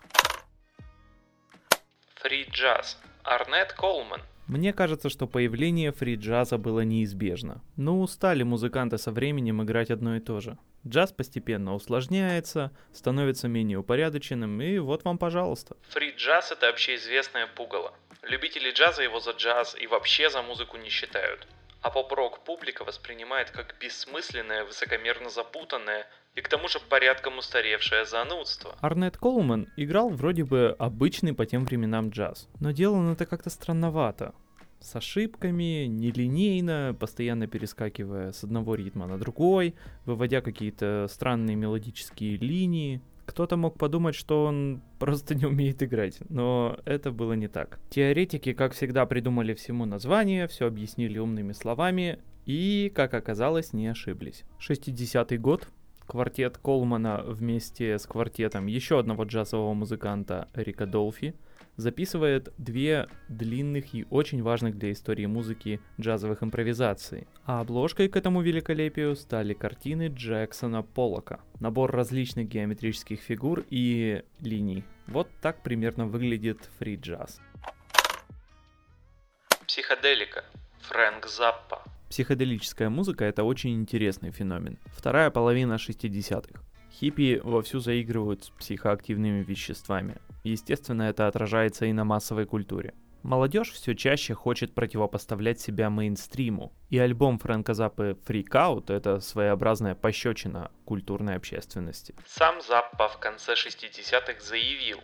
Фри-джаз. 2.16 3.00
Арнет 3.24 3.74
Колман. 3.74 4.22
Мне 4.48 4.74
кажется, 4.74 5.10
что 5.10 5.28
появление 5.28 5.92
фри-джаза 5.92 6.58
было 6.58 6.82
неизбежно. 6.82 7.62
Но 7.78 8.02
устали 8.02 8.44
музыканты 8.44 8.98
со 8.98 9.12
временем 9.12 9.64
играть 9.64 9.92
одно 9.92 10.16
и 10.16 10.20
то 10.20 10.40
же. 10.40 10.58
Джаз 10.86 11.12
постепенно 11.12 11.76
усложняется, 11.76 12.72
становится 12.94 13.48
менее 13.48 13.78
упорядоченным, 13.78 14.62
и 14.62 14.80
вот 14.80 15.04
вам 15.04 15.18
пожалуйста. 15.18 15.78
Фри-джаз— 15.90 16.52
это 16.54 16.70
общеизвестное 16.70 17.48
пугало. 17.48 17.94
Любители 18.24 18.72
джаза 18.72 19.04
его 19.04 19.20
за 19.20 19.32
джаз 19.32 19.76
и 19.80 19.88
вообще 19.88 20.30
за 20.30 20.42
музыку 20.42 20.78
не 20.78 20.90
считают. 20.90 21.48
А 21.82 21.90
поп-рок 21.90 22.44
публика 22.44 22.84
воспринимает 22.84 23.52
как 23.52 23.76
бессмысленное, 23.80 24.66
высокомерно 24.66 25.30
запутанное 25.30 26.08
и 26.36 26.42
к 26.42 26.48
тому 26.48 26.68
же 26.68 26.80
порядком 26.90 27.38
устаревшее 27.38 28.06
занудство. 28.06 28.76
Арнет 28.82 29.18
Колман 29.18 29.68
играл 29.76 30.10
вроде 30.10 30.44
бы 30.44 30.76
обычный 30.80 31.34
по 31.34 31.46
тем 31.46 31.66
временам 31.66 32.10
джаз, 32.10 32.48
но 32.60 32.72
делал 32.72 32.96
он 32.96 33.12
это 33.12 33.26
как-то 33.26 33.50
странновато. 33.50 34.34
С 34.80 34.96
ошибками, 34.96 35.86
нелинейно, 35.86 36.96
постоянно 37.00 37.46
перескакивая 37.46 38.32
с 38.32 38.44
одного 38.44 38.74
ритма 38.74 39.06
на 39.06 39.20
другой, 39.20 39.76
выводя 40.06 40.42
какие-то 40.42 41.08
странные 41.08 41.56
мелодические 41.56 42.38
линии. 42.38 43.00
Кто-то 43.28 43.58
мог 43.58 43.78
подумать, 43.78 44.16
что 44.16 44.46
он 44.46 44.82
просто 44.98 45.36
не 45.36 45.46
умеет 45.46 45.84
играть, 45.84 46.18
но 46.30 46.80
это 46.86 47.12
было 47.12 47.34
не 47.34 47.48
так. 47.48 47.80
Теоретики, 47.92 48.54
как 48.54 48.74
всегда, 48.74 49.06
придумали 49.06 49.54
всему 49.54 49.86
название, 49.86 50.48
все 50.48 50.66
объяснили 50.66 51.20
умными 51.20 51.54
словами 51.54 52.20
и, 52.48 52.92
как 52.96 53.14
оказалось, 53.14 53.74
не 53.74 53.88
ошиблись. 53.88 54.44
60-й 54.68 55.38
год, 55.38 55.68
квартет 56.12 56.58
Колмана 56.58 57.24
вместе 57.26 57.98
с 57.98 58.06
квартетом 58.06 58.66
еще 58.66 59.00
одного 59.00 59.24
джазового 59.24 59.74
музыканта 59.74 60.50
Рика 60.54 60.86
Долфи 60.86 61.36
записывает 61.78 62.54
две 62.58 63.08
длинных 63.30 63.96
и 63.96 64.06
очень 64.10 64.44
важных 64.44 64.78
для 64.78 64.92
истории 64.92 65.26
музыки 65.26 65.80
джазовых 66.02 66.44
импровизаций. 66.44 67.30
А 67.46 67.62
обложкой 67.62 68.10
к 68.10 68.18
этому 68.18 68.42
великолепию 68.42 69.16
стали 69.16 69.54
картины 69.54 70.10
Джексона 70.14 70.84
Поллока. 70.84 71.40
Набор 71.62 71.90
различных 71.92 72.50
геометрических 72.50 73.22
фигур 73.22 73.64
и 73.70 74.26
линий. 74.42 74.84
Вот 75.08 75.30
так 75.42 75.64
примерно 75.64 76.08
выглядит 76.08 76.60
фри 76.78 76.98
джаз. 76.98 77.40
Психоделика. 79.66 80.44
Фрэнк 80.82 81.26
Заппа. 81.28 81.82
Психоделическая 82.12 82.90
музыка— 82.90 83.24
это 83.26 83.46
очень 83.46 83.74
интересный 83.74 84.32
феномен. 84.32 84.78
Вторая 84.88 85.30
половина 85.30 85.76
60-х. 85.76 86.62
Хиппи 86.92 87.40
вовсю 87.42 87.80
заигрывают 87.80 88.44
с 88.44 88.50
психоактивными 88.50 89.42
веществами. 89.44 90.18
Естественно, 90.44 91.04
это 91.04 91.28
отражается 91.28 91.86
и 91.86 91.94
на 91.94 92.04
массовой 92.04 92.46
культуре. 92.46 92.94
Молодежь 93.24 93.72
все 93.72 93.96
чаще 93.96 94.34
хочет 94.34 94.76
противопоставлять 94.76 95.62
себя 95.62 95.90
мейнстриму, 95.90 96.74
и 96.90 96.98
альбом 96.98 97.40
Фрэнка 97.40 97.74
Заппы 97.74 98.18
«Freak 98.26 98.50
Out»— 98.50 98.94
это 98.94 99.22
своеобразная 99.22 99.96
пощечина 99.96 100.70
культурной 100.84 101.36
общественности. 101.36 102.14
Сам 102.26 102.60
Заппа 102.62 103.08
в 103.08 103.20
конце 103.20 103.54
60-х 103.54 104.42
заявил, 104.42 105.00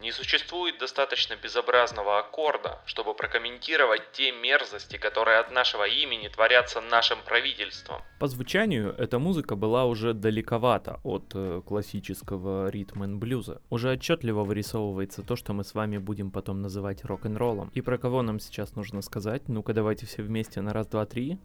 не 0.00 0.12
существует 0.12 0.78
достаточно 0.78 1.36
безобразного 1.36 2.18
аккорда, 2.18 2.80
чтобы 2.86 3.14
прокомментировать 3.14 4.12
те 4.12 4.32
мерзости, 4.32 4.96
которые 4.96 5.38
от 5.38 5.52
нашего 5.52 5.86
имени 5.86 6.28
творятся 6.28 6.80
нашим 6.80 7.18
правительством. 7.24 8.02
По 8.18 8.26
звучанию 8.26 8.94
эта 8.98 9.18
музыка 9.18 9.56
была 9.56 9.84
уже 9.84 10.14
далековата 10.14 11.00
от 11.04 11.32
э, 11.34 11.62
классического 11.66 12.68
ритма 12.68 13.06
и 13.06 13.14
блюза. 13.14 13.60
Уже 13.70 13.92
отчетливо 13.92 14.44
вырисовывается 14.44 15.22
то, 15.22 15.36
что 15.36 15.52
мы 15.52 15.64
с 15.64 15.74
вами 15.74 15.98
будем 15.98 16.30
потом 16.30 16.62
называть 16.62 17.04
рок-н-роллом. 17.04 17.70
И 17.74 17.80
про 17.80 17.98
кого 17.98 18.22
нам 18.22 18.40
сейчас 18.40 18.74
нужно 18.76 19.02
сказать? 19.02 19.48
Ну-ка 19.48 19.74
давайте 19.74 20.06
все 20.06 20.22
вместе 20.22 20.60
на 20.60 20.72
раз, 20.72 20.86
два, 20.86 21.06
три. 21.06 21.38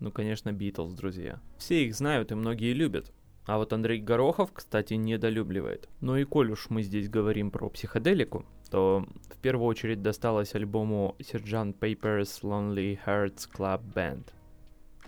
Ну, 0.00 0.12
конечно, 0.12 0.52
Битлз, 0.52 0.92
друзья. 0.94 1.40
Все 1.58 1.84
их 1.84 1.94
знают 1.94 2.30
и 2.30 2.36
многие 2.36 2.72
любят. 2.72 3.12
А 3.48 3.56
вот 3.56 3.72
Андрей 3.72 3.98
Горохов, 3.98 4.52
кстати, 4.52 4.92
недолюбливает. 4.92 5.88
Ну 6.02 6.16
и 6.16 6.24
коль 6.24 6.50
уж 6.50 6.68
мы 6.68 6.82
здесь 6.82 7.08
говорим 7.08 7.50
про 7.50 7.70
психоделику, 7.70 8.44
то 8.70 9.06
в 9.34 9.40
первую 9.40 9.66
очередь 9.66 10.02
досталось 10.02 10.54
альбому 10.54 11.16
Sgt. 11.18 11.78
Paper's 11.78 12.42
Lonely 12.42 13.00
Hearts 13.06 13.48
Club 13.50 13.80
Band 13.94 14.26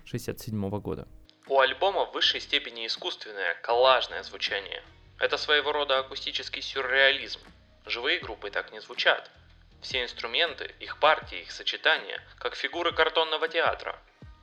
67 0.06 0.70
года. 0.80 1.06
У 1.48 1.58
альбома 1.58 2.06
в 2.06 2.14
высшей 2.14 2.40
степени 2.40 2.86
искусственное, 2.86 3.56
коллажное 3.62 4.22
звучание. 4.22 4.82
Это 5.18 5.36
своего 5.36 5.72
рода 5.72 5.98
акустический 5.98 6.62
сюрреализм. 6.62 7.40
Живые 7.84 8.20
группы 8.20 8.50
так 8.50 8.72
не 8.72 8.80
звучат. 8.80 9.30
Все 9.82 10.02
инструменты, 10.02 10.74
их 10.80 10.98
партии, 10.98 11.42
их 11.42 11.50
сочетания, 11.50 12.22
как 12.38 12.54
фигуры 12.54 12.92
картонного 12.92 13.48
театра. 13.48 13.98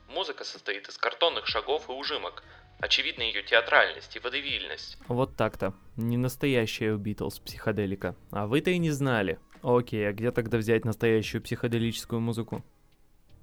Музыка 0.06 0.44
состоит 0.44 0.88
из 0.88 0.96
картонных 0.96 1.48
шагов 1.48 1.88
и 1.88 1.92
ужимок, 1.92 2.44
Очевидна 2.80 3.22
ее 3.22 3.42
театральность 3.42 4.14
и 4.14 4.20
водевильность. 4.20 4.98
Вот 5.08 5.36
так-то. 5.36 5.74
Не 5.96 6.16
настоящая 6.16 6.92
у 6.92 6.96
Битлз 6.96 7.40
психоделика. 7.40 8.14
А 8.30 8.46
вы-то 8.46 8.70
и 8.70 8.78
не 8.78 8.90
знали. 8.90 9.38
Окей, 9.62 10.08
а 10.08 10.12
где 10.12 10.30
тогда 10.30 10.58
взять 10.58 10.84
настоящую 10.84 11.42
психоделическую 11.42 12.20
музыку? 12.20 12.64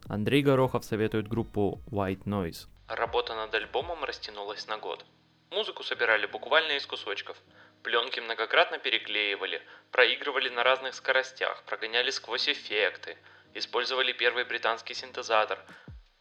Андрей 0.07 0.41
Горохов 0.41 0.85
советует 0.85 1.27
группу 1.27 1.81
White 1.91 2.23
Noise. 2.23 2.67
Работа 2.87 3.35
над 3.35 3.53
альбомом 3.53 4.03
растянулась 4.05 4.67
на 4.67 4.77
год. 4.77 5.05
Музыку 5.51 5.83
собирали 5.83 6.27
буквально 6.27 6.73
из 6.73 6.85
кусочков. 6.85 7.35
Пленки 7.83 8.21
многократно 8.21 8.77
переклеивали, 8.77 9.61
проигрывали 9.91 10.49
на 10.49 10.63
разных 10.63 10.93
скоростях, 10.93 11.63
прогоняли 11.63 12.09
сквозь 12.09 12.47
эффекты, 12.47 13.17
использовали 13.53 14.13
первый 14.13 14.45
британский 14.45 14.93
синтезатор, 14.93 15.59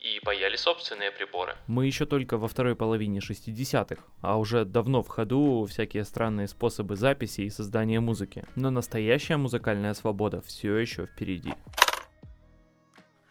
и 0.05 0.21
паяли 0.21 0.57
собственные 0.57 1.11
приборы. 1.11 1.57
Мы 1.67 1.87
еще 1.87 2.05
только 2.05 2.37
во 2.37 2.47
второй 2.47 2.77
половине 2.77 3.21
60-х, 3.21 4.03
а 4.21 4.39
уже 4.39 4.67
давно 4.67 5.03
в 5.03 5.09
ходу 5.09 5.67
всякие 5.69 6.05
странные 6.05 6.47
способы 6.47 6.95
записи 6.95 7.41
и 7.41 7.51
создания 7.51 8.01
музыки. 8.01 8.45
Но 8.55 8.71
настоящая 8.71 9.39
музыкальная 9.39 9.95
свобода 9.95 10.43
все 10.43 10.77
еще 10.77 11.07
впереди. 11.07 11.55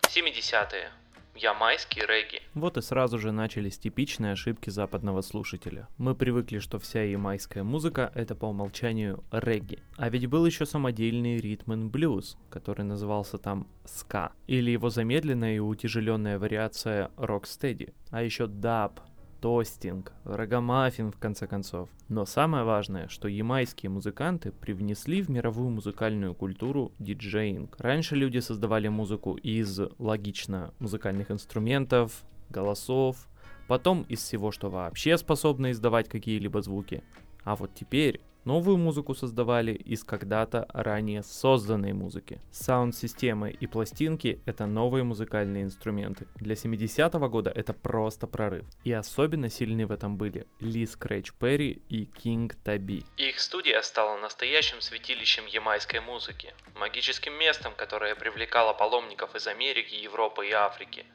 70-е. 0.02 0.92
Ямайский 1.36 2.02
регги. 2.02 2.42
Вот 2.54 2.78
и 2.78 2.82
сразу 2.82 3.18
же 3.18 3.32
начались 3.32 3.80
типичные 3.80 4.34
ошибки 4.34 4.70
западного 4.70 5.22
слушателя. 5.22 5.88
Мы 5.98 6.14
привыкли, 6.16 6.60
что 6.60 6.78
вся 6.78 7.02
ямайская 7.02 7.64
музыка— 7.64 8.12
это 8.16 8.36
по 8.36 8.46
умолчанию 8.46 9.24
регги. 9.32 9.80
А 9.98 10.10
ведь 10.10 10.28
был 10.28 10.46
еще 10.46 10.66
самодельный 10.66 11.38
ритм 11.38 11.74
и 11.74 11.76
блюз, 11.90 12.38
который 12.50 12.86
назывался 12.86 13.38
там 13.38 13.68
ска, 13.84 14.32
или 14.48 14.72
его 14.72 14.90
замедленная 14.90 15.56
и 15.56 15.60
утяжеленная 15.60 16.38
вариация 16.38 17.10
рокстеди, 17.18 17.94
а 18.12 18.22
еще 18.22 18.48
даб, 18.48 19.00
тостинг, 19.44 20.14
рогомаффин 20.24 21.12
в 21.12 21.18
конце 21.18 21.48
концов. 21.48 21.90
Но 22.08 22.26
самое 22.26 22.64
важное, 22.64 23.10
что 23.10 23.28
ямайские 23.28 23.90
музыканты 23.90 24.54
привнесли 24.54 25.22
в 25.22 25.30
мировую 25.30 25.70
музыкальную 25.70 26.34
культуру 26.34 26.94
диджеинг. 26.98 27.76
Раньше 27.78 28.16
люди 28.16 28.38
создавали 28.38 28.88
музыку 28.88 29.36
из, 29.36 29.82
логично, 30.00 30.74
музыкальных 30.80 31.30
инструментов, 31.30 32.24
голосов, 32.50 33.28
потом 33.68 34.04
из 34.04 34.20
всего, 34.20 34.54
что 34.54 34.70
вообще 34.70 35.18
способно 35.18 35.72
издавать 35.72 36.08
какие-либо 36.08 36.62
звуки. 36.62 37.04
А 37.44 37.58
вот 37.58 37.72
теперь 37.76 38.22
Новую 38.46 38.76
музыку 38.76 39.16
создавали 39.16 39.72
из 39.72 40.04
когда-то 40.04 40.66
ранее 40.74 41.24
созданной 41.24 41.94
музыки. 41.94 42.42
Саунд-системы 42.52 43.52
и 43.52 43.68
пластинки— 43.68 44.42
это 44.46 44.66
новые 44.66 45.06
музыкальные 45.06 45.64
инструменты. 45.64 46.28
Для 46.36 46.56
70-го 46.56 47.30
года 47.30 47.50
это 47.56 47.74
просто 47.74 48.28
прорыв. 48.28 48.66
И 48.84 48.92
особенно 48.92 49.50
сильны 49.50 49.88
в 49.88 49.94
этом 49.94 50.18
были 50.18 50.46
Ли 50.60 50.86
Скретч 50.86 51.32
Перри 51.40 51.82
и 51.88 52.04
Кинг 52.04 52.56
Таби. 52.56 53.06
Их 53.16 53.40
студия 53.40 53.82
стала 53.82 54.18
настоящим 54.18 54.82
святилищем 54.82 55.46
ямайской 55.46 56.02
музыки, 56.02 56.54
магическим 56.76 57.34
местом, 57.36 57.74
которое 57.78 58.14
привлекало 58.14 58.74
паломников 58.74 59.36
из 59.36 59.48
Америки, 59.48 59.96
Европы 59.96 60.50
и 60.50 60.52
Африки. 60.52 61.06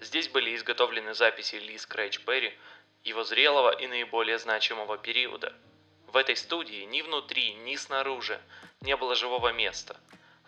Здесь 0.00 0.28
были 0.28 0.56
изготовлены 0.56 1.14
записи 1.14 1.54
Ли 1.54 1.78
Скретч 1.78 2.24
Перри, 2.24 2.52
его 3.04 3.22
зрелого 3.22 3.70
и 3.70 3.86
наиболее 3.86 4.38
значимого 4.38 4.98
периода— 4.98 5.52
в 6.12 6.16
этой 6.16 6.36
студии 6.36 6.84
ни 6.84 7.00
внутри, 7.00 7.54
ни 7.54 7.76
снаружи 7.76 8.38
не 8.82 8.96
было 8.96 9.14
живого 9.14 9.52
места. 9.52 9.96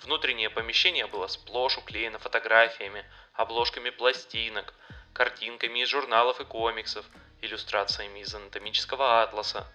Внутреннее 0.02 0.50
помещение 0.50 1.06
было 1.06 1.26
сплошь 1.26 1.78
уклеено 1.78 2.18
фотографиями, 2.18 3.04
обложками 3.32 3.90
пластинок, 3.90 4.74
картинками 5.12 5.80
из 5.80 5.88
журналов 5.88 6.40
и 6.40 6.44
комиксов, 6.44 7.06
иллюстрациями 7.40 8.20
из 8.20 8.34
анатомического 8.34 9.22
атласа. 9.22 9.66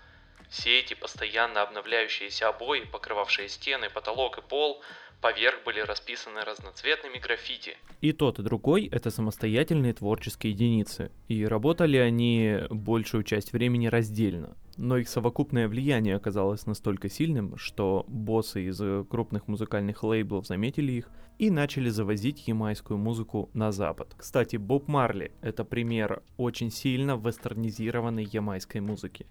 Все 0.49 0.79
эти 0.79 0.93
постоянно 0.93 1.61
обновляющиеся 1.61 2.49
обои, 2.49 2.81
покрывавшие 2.81 3.49
стены, 3.49 3.89
потолок 3.89 4.37
и 4.37 4.41
пол, 4.41 4.83
Поверх 5.21 5.65
были 5.65 5.81
расписаны 5.81 6.45
разноцветными 6.45 7.17
граффити. 7.17 7.75
И 7.99 8.13
тот, 8.13 8.39
и 8.39 8.41
другой— 8.41 8.85
это 8.91 9.11
самостоятельные 9.11 9.93
творческие 9.93 10.53
единицы, 10.53 11.11
и 11.27 11.45
работали 11.45 11.97
они 11.97 12.59
большую 12.69 13.23
часть 13.23 13.51
времени 13.51 13.87
раздельно. 13.87 14.55
Но 14.81 14.95
их 14.95 15.09
совокупное 15.09 15.67
влияние 15.67 16.15
оказалось 16.15 16.65
настолько 16.65 17.09
сильным, 17.09 17.57
что 17.57 18.05
боссы 18.07 18.63
из 18.67 18.81
крупных 19.09 19.49
музыкальных 19.49 20.03
лейблов 20.03 20.47
заметили 20.47 20.93
их 20.93 21.11
и 21.37 21.51
начали 21.51 21.89
завозить 21.89 22.47
ямайскую 22.47 22.97
музыку 22.97 23.49
на 23.53 23.73
запад. 23.73 24.15
Кстати, 24.15 24.55
Боб 24.55 24.87
Марли— 24.87 25.33
это 25.41 25.65
пример 25.65 26.23
очень 26.37 26.71
сильно 26.71 27.17
вестернизированной 27.17 28.23
ямайской 28.23 28.79
музыки. 28.79 29.27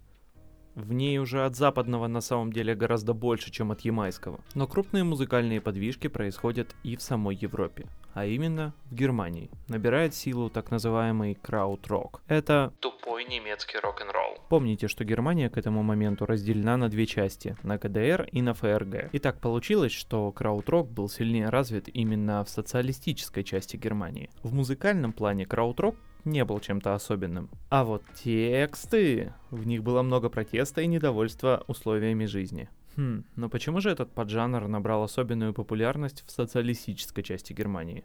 В 0.74 0.92
ней 0.92 1.18
уже 1.18 1.46
от 1.46 1.56
западного 1.56 2.08
на 2.08 2.20
самом 2.20 2.52
деле 2.52 2.74
гораздо 2.74 3.14
больше, 3.14 3.50
чем 3.50 3.72
от 3.72 3.80
ямайского. 3.80 4.40
Но 4.54 4.66
крупные 4.66 5.02
музыкальные 5.02 5.62
подвижки 5.62 6.08
происходят 6.08 6.76
и 6.84 6.94
в 6.94 7.00
самой 7.00 7.36
Европе, 7.36 7.86
а 8.18 8.24
именно 8.24 8.74
в 8.90 8.96
Германии. 8.96 9.48
Набирает 9.68 10.12
силу 10.12 10.50
так 10.50 10.72
называемый 10.72 11.36
крауд-рок. 11.36 12.20
Это 12.26 12.72
тупой 12.80 13.24
немецкий 13.24 13.78
рок-н-ролл. 13.78 14.38
Помните, 14.48 14.88
что 14.88 15.04
Германия 15.04 15.48
к 15.48 15.56
этому 15.56 15.84
моменту 15.84 16.26
разделена 16.26 16.76
на 16.76 16.88
две 16.88 17.06
части, 17.06 17.56
на 17.62 17.78
КДР 17.78 18.28
и 18.32 18.42
на 18.42 18.54
ФРГ. 18.54 19.10
И 19.12 19.20
так 19.20 19.40
получилось, 19.40 19.92
что 19.92 20.32
крауд-рок 20.32 20.90
был 20.90 21.08
сильнее 21.08 21.48
развит 21.48 21.88
именно 21.94 22.42
в 22.44 22.48
социалистической 22.48 23.44
части 23.44 23.76
Германии. 23.76 24.30
В 24.42 24.52
музыкальном 24.52 25.12
плане 25.12 25.46
крауд-рок 25.46 25.94
не 26.24 26.44
был 26.44 26.58
чем-то 26.58 26.94
особенным. 26.94 27.48
А 27.70 27.84
вот 27.84 28.02
тексты, 28.22 29.32
в 29.50 29.64
них 29.64 29.84
было 29.84 30.02
много 30.02 30.28
протеста 30.28 30.80
и 30.80 30.88
недовольства 30.88 31.62
условиями 31.68 32.24
жизни. 32.24 32.68
Хм, 32.98 33.24
но 33.36 33.48
почему 33.48 33.80
же 33.80 33.90
этот 33.90 34.12
поджанр 34.12 34.66
набрал 34.66 35.04
особенную 35.04 35.54
популярность 35.54 36.24
в 36.26 36.32
социалистической 36.32 37.22
части 37.22 37.52
Германии? 37.52 38.04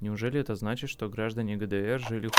Неужели 0.00 0.38
это 0.38 0.54
значит, 0.54 0.90
что 0.90 1.08
граждане 1.08 1.56
ГДР 1.56 1.98
жили... 2.08 2.30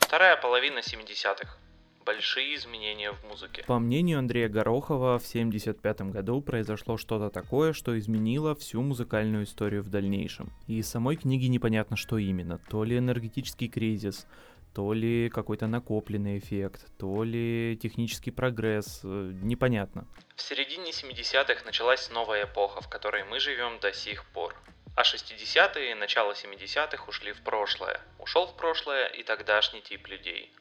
Вторая 0.00 0.36
половина 0.36 0.80
70-х. 0.80 1.56
большие 2.04 2.56
изменения 2.56 3.12
в 3.12 3.22
музыке. 3.28 3.62
По 3.68 3.78
мнению 3.78 4.18
Андрея 4.18 4.48
Горохова, 4.48 5.20
в 5.20 5.28
1975 5.28 6.00
году 6.10 6.42
произошло 6.42 6.96
что-то 6.96 7.30
такое, 7.30 7.72
что 7.72 7.96
изменило 7.96 8.56
всю 8.56 8.82
музыкальную 8.82 9.44
историю 9.44 9.84
в 9.84 9.88
дальнейшем. 9.88 10.52
И 10.66 10.78
из 10.78 10.88
самой 10.88 11.14
книги 11.14 11.46
непонятно, 11.46 11.96
что 11.96 12.18
именно. 12.18 12.58
То 12.68 12.82
ли 12.82 12.98
энергетический 12.98 13.68
кризис, 13.68 14.26
то 14.74 14.92
ли 14.92 15.28
какой-то 15.30 15.66
накопленный 15.66 16.38
эффект, 16.38 16.86
то 16.98 17.24
ли 17.24 17.78
технический 17.80 18.30
прогресс, 18.30 19.00
э, 19.02 19.32
непонятно. 19.42 20.06
В 20.36 20.42
середине 20.42 20.92
70-х 20.92 21.64
началась 21.64 22.10
новая 22.10 22.44
эпоха, 22.44 22.80
в 22.80 22.88
которой 22.88 23.24
мы 23.24 23.40
живем 23.40 23.80
до 23.80 23.92
сих 23.92 24.24
пор. 24.26 24.54
А 24.96 25.02
60-е 25.02 25.92
и 25.92 25.94
начало 25.94 26.32
70-х 26.32 27.04
ушли 27.08 27.32
в 27.32 27.42
прошлое. 27.42 28.00
Ушел 28.18 28.46
в 28.46 28.56
прошлое 28.56 29.06
и 29.06 29.22
тогдашний 29.22 29.80
тип 29.80 30.06
людей. 30.08 30.52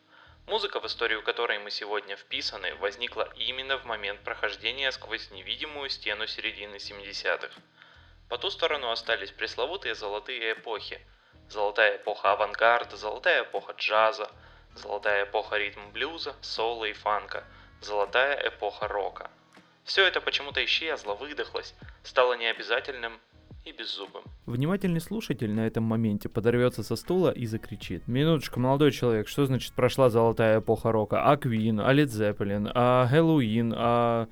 Музыка, 0.48 0.80
в 0.80 0.86
историю 0.86 1.22
которой 1.22 1.60
мы 1.60 1.70
сегодня 1.70 2.16
вписаны, 2.16 2.74
возникла 2.76 3.32
именно 3.36 3.78
в 3.78 3.86
момент 3.86 4.22
прохождения 4.22 4.92
сквозь 4.92 5.30
невидимую 5.32 5.90
стену 5.90 6.26
середины 6.26 6.78
70-х. 6.78 7.50
По 8.30 8.38
ту 8.38 8.50
сторону 8.50 8.90
остались 8.90 9.32
пресловутые 9.32 9.94
золотые 9.94 10.54
эпохи. 10.54 11.00
Золотая 11.50 11.98
эпоха 11.98 12.34
авангарда, 12.34 12.96
золотая 12.96 13.44
эпоха 13.44 13.74
джаза, 13.78 14.30
золотая 14.76 15.26
эпоха 15.26 15.58
ритм-блюза, 15.58 16.36
соло 16.42 16.86
и 16.86 16.94
фанка, 16.94 17.44
золотая 17.82 18.50
эпоха 18.50 18.88
рока. 18.88 19.32
Все 19.84 20.06
это 20.06 20.22
почему-то 20.22 20.64
исчезло, 20.64 21.16
выдохлось, 21.16 21.74
стало 22.04 22.34
необязательным 22.34 23.20
и 23.66 23.72
беззубым. 23.72 24.24
Внимательный 24.46 25.02
слушатель 25.02 25.52
на 25.52 25.66
этом 25.66 25.84
моменте 25.84 26.30
подорвется 26.30 26.84
со 26.84 26.96
стула 26.96 27.32
и 27.32 27.48
закричит. 27.48 28.08
Минуточку, 28.08 28.60
молодой 28.60 28.92
человек, 28.92 29.28
что 29.28 29.48
значит 29.48 29.74
прошла 29.74 30.10
золотая 30.10 30.60
эпоха 30.60 30.92
рока? 30.92 31.24
А 31.24 31.36
Квин, 31.36 31.80
а 31.80 31.92
Лед 31.92 32.12
Зеппелин, 32.12 32.70
а 32.76 33.08
Хэллоуин, 33.08 33.74
а 33.76 34.28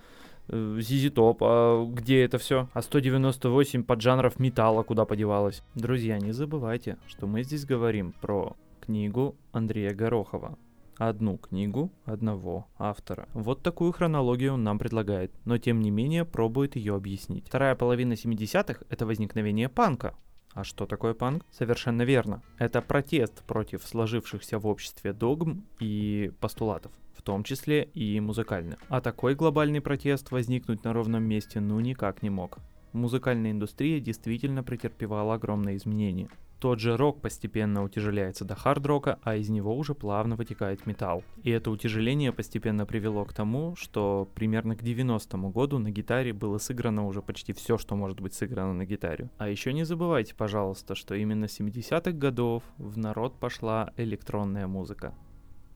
Зизи 0.50 1.10
Топ, 1.10 1.39
а 1.42 1.86
где 1.86 2.24
это 2.24 2.38
все? 2.38 2.70
А 2.74 2.82
198 2.82 3.84
поджанров 3.84 4.39
металла 4.39 4.84
куда 4.84 5.06
подевалось? 5.06 5.62
Друзья, 5.75 6.20
не 6.20 6.32
забывайте, 6.32 6.98
что 7.08 7.27
мы 7.27 7.44
здесь 7.44 7.66
говорим 7.66 8.13
про 8.22 8.56
книгу 8.80 9.36
Андрея 9.51 9.94
Горохова 9.94 10.58
одну 10.98 11.38
книгу 11.38 11.92
одного 12.06 12.68
автора. 12.77 13.27
Вот 13.34 13.62
такую 13.62 13.92
хронологию 13.92 14.54
он 14.54 14.63
нам 14.63 14.80
предлагает, 14.80 15.32
но 15.46 15.58
тем 15.58 15.80
не 15.82 15.92
менее 15.92 16.25
пробует 16.25 16.75
ее 16.75 16.96
объяснить. 16.96 17.46
Вторая 17.48 17.75
половина 17.75 18.13
70-х— 18.13 18.82
это 18.89 19.06
возникновение 19.06 19.70
панка. 19.70 20.16
А 20.54 20.63
что 20.63 20.88
такое 20.88 21.13
панк? 21.13 21.46
Совершенно 21.51 22.01
верно. 22.01 22.42
Это 22.58 22.82
протест 22.82 23.44
против 23.44 23.86
сложившихся 23.86 24.58
в 24.58 24.66
обществе 24.66 25.13
догм 25.13 25.66
и 25.80 26.32
постулатов 26.39 26.92
том 27.27 27.43
числе 27.43 27.84
и 27.84 28.22
музыкальных. 28.22 28.79
А 28.88 29.01
такой 29.01 29.36
глобальный 29.36 29.81
протест 29.81 30.31
возникнуть 30.31 30.86
на 30.86 30.93
ровном 30.93 31.24
месте 31.24 31.60
ну 31.60 31.77
никак 31.81 32.24
не 32.24 32.29
мог. 32.29 32.60
Музыкальная 32.93 33.51
индустрия 33.51 34.00
действительно 34.00 34.63
претерпевала 34.63 35.34
огромные 35.34 35.75
изменения. 35.75 36.29
Тот 36.62 36.79
же 36.79 36.96
рок 36.96 37.19
постепенно 37.22 37.84
утяжеляется 37.84 38.46
до 38.46 38.55
хард-рока, 38.55 39.19
а 39.24 39.36
из 39.36 39.50
него 39.50 39.77
уже 39.77 39.93
плавно 39.93 40.38
вытекает 40.38 40.86
металл. 40.88 41.22
И 41.43 41.51
это 41.51 41.69
утяжеление 41.69 42.31
постепенно 42.31 42.86
привело 42.86 43.25
к 43.25 43.34
тому, 43.34 43.75
что 43.75 44.29
примерно 44.34 44.77
к 44.77 44.81
90-му 44.81 45.50
году 45.50 45.79
на 45.79 45.91
гитаре 45.91 46.31
было 46.31 46.60
сыграно 46.60 47.05
уже 47.05 47.22
почти 47.22 47.51
все, 47.51 47.77
что 47.77 47.98
может 47.98 48.22
быть 48.22 48.36
сыграно 48.36 48.74
на 48.74 48.86
гитаре. 48.86 49.29
А 49.38 49.50
еще 49.50 49.74
не 49.74 49.84
забывайте, 49.84 50.34
пожалуйста, 50.34 50.96
что 50.96 51.13
именно 51.13 51.50
с 51.50 51.60
70-х 51.60 52.12
годов 52.13 52.63
в 52.77 52.98
народ 52.98 53.38
пошла 53.38 53.91
электронная 53.98 54.67
музыка. 54.67 55.13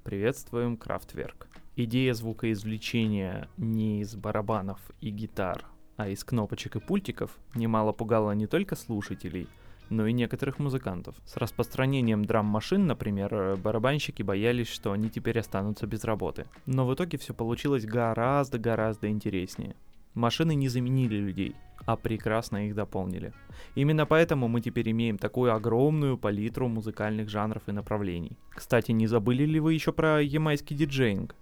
Приветствуем 0.03 0.77
Крафтверк. 0.77 1.47
Идея 1.75 2.13
звукоизвлечения 2.13 3.47
не 3.57 4.01
из 4.01 4.15
барабанов 4.15 4.79
и 4.99 5.09
гитар, 5.09 5.65
а 5.95 6.09
из 6.09 6.23
кнопочек 6.23 6.75
и 6.75 6.79
пультиков 6.79 7.37
немало 7.55 7.91
пугала 7.91 8.31
не 8.31 8.47
только 8.47 8.75
слушателей– 8.75 9.47
но 9.91 10.07
и 10.07 10.13
некоторых 10.13 10.57
музыкантов. 10.57 11.15
С 11.25 11.37
распространением 11.37 12.23
драм-машин, 12.25 12.87
например, 12.87 13.57
барабанщики 13.57 14.23
боялись, 14.23 14.69
что 14.69 14.93
они 14.93 15.09
теперь 15.09 15.37
останутся 15.37 15.85
без 15.85 16.05
работы. 16.05 16.45
Но 16.65 16.87
в 16.87 16.93
итоге 16.95 17.17
все 17.17 17.33
получилось 17.33 17.85
гораздо-гораздо 17.85 19.09
интереснее. 19.09 19.75
Машины 20.13 20.55
не 20.55 20.69
заменили 20.69 21.15
людей, 21.15 21.55
а 21.85 21.95
прекрасно 21.95 22.67
их 22.67 22.75
дополнили. 22.75 23.33
Именно 23.75 24.05
поэтому 24.05 24.47
мы 24.47 24.61
теперь 24.61 24.91
имеем 24.91 25.17
такую 25.17 25.53
огромную 25.53 26.17
палитру 26.17 26.67
музыкальных 26.67 27.29
жанров 27.29 27.63
и 27.67 27.71
направлений. 27.71 28.37
Кстати, 28.49 28.91
не 28.91 29.07
забыли 29.07 29.45
ли 29.45 29.59
вы 29.59 29.73
еще 29.73 29.91
про 29.91 30.21
ямайский 30.21 30.75
диджейнг? 30.75 31.35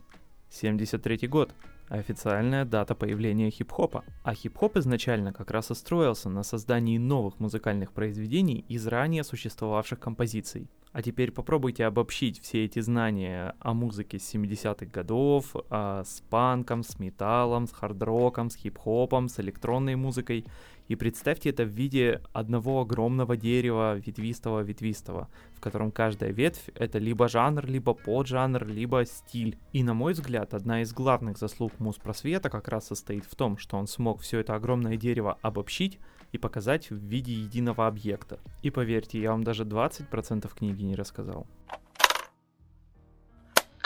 73 0.49 1.27
год 1.27 1.53
официальная 1.89 2.65
дата 2.65 2.95
появления 2.95 3.49
хип-хопа. 3.49 4.03
А 4.23 4.33
хип-хоп 4.33 4.77
изначально 4.77 5.33
как 5.33 5.51
раз 5.51 5.71
и 5.71 5.75
строился 5.75 6.29
на 6.29 6.43
создании 6.43 6.97
новых 6.97 7.39
музыкальных 7.39 7.91
произведений 7.91 8.63
из 8.69 8.87
ранее 8.87 9.23
существовавших 9.23 9.99
композиций. 9.99 10.69
А 10.91 11.01
теперь 11.03 11.31
попробуйте 11.31 11.85
обобщить 11.85 12.41
все 12.41 12.65
эти 12.65 12.79
знания 12.79 13.55
о 13.59 13.73
музыке 13.73 14.17
с 14.17 14.33
70-х 14.33 14.87
годов, 14.87 15.55
а, 15.69 16.03
с 16.03 16.21
панком, 16.29 16.83
с 16.83 16.97
металлом, 16.97 17.67
с 17.67 17.71
хард-роком, 17.71 18.49
с 18.49 18.55
хип-хопом, 18.55 19.29
с 19.29 19.39
электронной 19.39 19.95
музыкой 19.95 20.45
и 20.89 20.95
представьте 20.95 21.51
это 21.51 21.65
в 21.65 21.69
виде 21.69 22.19
одного 22.33 22.81
огромного 22.81 23.37
дерева 23.37 23.97
ветвистого-ветвистого, 23.99 25.27
в 25.55 25.59
котором 25.61 25.91
каждая 25.91 26.31
ветвь— 26.31 26.67
это 26.73 26.97
либо 26.97 27.27
жанр, 27.27 27.67
либо 27.67 27.93
поджанр, 27.93 28.65
либо 28.65 29.05
стиль. 29.05 29.59
И, 29.71 29.83
на 29.83 29.93
мой 29.93 30.13
взгляд, 30.13 30.55
одна 30.55 30.81
из 30.81 30.91
главных 30.91 31.37
заслуг 31.37 31.79
Муспросвета 31.79 32.49
как 32.49 32.67
раз 32.67 32.87
состоит 32.87 33.25
в 33.25 33.35
том, 33.35 33.59
что 33.59 33.77
он 33.77 33.85
смог 33.85 34.21
все 34.21 34.39
это 34.39 34.55
огромное 34.55 34.97
дерево 34.97 35.37
обобщить 35.43 35.99
и 36.31 36.37
показать 36.37 36.89
в 36.89 36.95
виде 36.95 37.33
единого 37.33 37.87
объекта. 37.87 38.39
И 38.61 38.69
поверьте, 38.69 39.19
я 39.19 39.31
вам 39.31 39.43
даже 39.43 39.63
20% 39.63 40.49
книги 40.55 40.83
не 40.83 40.95
рассказал. 40.95 41.47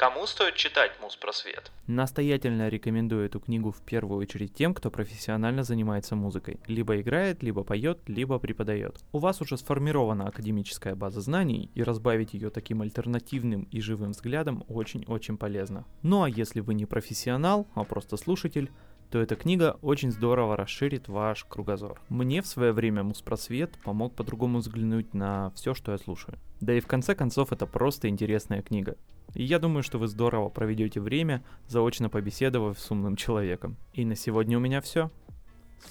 Кому 0.03 0.27
стоит 0.27 0.56
читать 0.56 0.91
Муспросвет? 1.01 1.71
Настоятельно 1.88 2.67
рекомендую 2.67 3.25
эту 3.25 3.39
книгу 3.39 3.71
в 3.71 3.82
первую 3.84 4.19
очередь 4.19 4.53
тем, 4.53 4.73
кто 4.73 4.91
профессионально 4.91 5.63
занимается 5.63 6.15
музыкой. 6.17 6.60
Либо 6.67 6.99
играет, 6.99 7.41
либо 7.41 7.63
поет, 7.63 7.99
либо 8.08 8.38
преподает. 8.38 8.99
У 9.13 9.19
вас 9.19 9.39
уже 9.39 9.56
сформирована 9.58 10.27
академическая 10.27 10.95
база 10.95 11.21
знаний, 11.21 11.69
и 11.73 11.84
разбавить 11.84 12.34
ее 12.34 12.49
таким 12.49 12.82
альтернативным 12.82 13.63
и 13.71 13.79
живым 13.79 14.12
взглядом 14.12 14.65
очень-очень 14.67 15.38
полезно. 15.38 15.86
Ну 16.01 16.23
а 16.23 16.29
если 16.29 16.60
вы 16.60 16.73
не 16.73 16.86
профессионал, 16.86 17.67
а 17.73 17.86
просто 17.86 18.17
слушатель, 18.17 18.71
то 19.13 19.21
эта 19.21 19.36
книга 19.36 19.78
очень 19.84 20.12
здорово 20.12 20.58
расширит 20.58 21.08
ваш 21.08 21.45
кругозор. 21.45 22.02
Мне 22.10 22.41
в 22.41 22.47
свое 22.47 22.71
время 22.71 23.04
Муспросвет 23.04 23.78
помог 23.84 24.15
по-другому 24.15 24.58
взглянуть 24.58 25.13
на 25.13 25.52
все, 25.52 25.76
что 25.76 25.91
я 25.91 25.99
слушаю. 25.99 26.39
Да 26.62 26.73
и 26.73 26.80
в 26.80 26.88
конце 26.88 27.13
концов 27.13 27.52
это 27.52 27.67
просто 27.67 28.10
интересная 28.10 28.63
книга. 28.63 28.97
И 29.36 29.43
я 29.43 29.60
думаю, 29.60 29.84
что 29.84 29.99
вы 29.99 30.08
здорово 30.08 30.49
проведете 30.49 30.99
время, 30.99 31.43
заочно 31.67 32.10
побеседовав 32.10 32.80
с 32.80 32.89
умным 32.89 33.15
человеком. 33.15 33.78
И 33.93 34.04
на 34.04 34.15
сегодня 34.15 34.58
у 34.58 34.62
меня 34.62 34.82
все. 34.82 35.12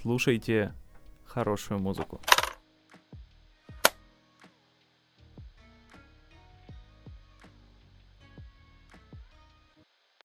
Слушайте 0.01 0.75
хорошую 1.25 1.79
музыку. 1.79 2.21